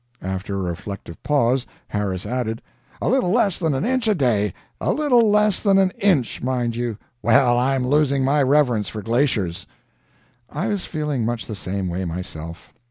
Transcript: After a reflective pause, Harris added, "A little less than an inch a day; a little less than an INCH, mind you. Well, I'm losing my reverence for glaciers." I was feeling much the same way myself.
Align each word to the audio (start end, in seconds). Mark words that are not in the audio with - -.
After 0.23 0.55
a 0.55 0.61
reflective 0.71 1.21
pause, 1.21 1.67
Harris 1.89 2.25
added, 2.25 2.63
"A 3.03 3.07
little 3.07 3.29
less 3.29 3.59
than 3.59 3.75
an 3.75 3.85
inch 3.85 4.07
a 4.07 4.15
day; 4.15 4.51
a 4.79 4.91
little 4.91 5.29
less 5.29 5.59
than 5.59 5.77
an 5.77 5.91
INCH, 5.99 6.41
mind 6.41 6.75
you. 6.75 6.97
Well, 7.21 7.59
I'm 7.59 7.85
losing 7.87 8.25
my 8.25 8.41
reverence 8.41 8.89
for 8.89 9.03
glaciers." 9.03 9.67
I 10.49 10.65
was 10.69 10.85
feeling 10.85 11.23
much 11.23 11.45
the 11.45 11.53
same 11.53 11.87
way 11.87 12.03
myself. 12.05 12.73